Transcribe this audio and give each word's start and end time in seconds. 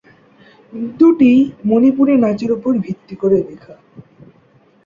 দুটিই 0.99 1.39
মণিপুরী 1.65 2.13
নাচের 2.17 2.51
উপর 2.51 2.71
ভিত্তি 2.77 3.15
করে 3.15 3.37
লেখা। 3.47 3.75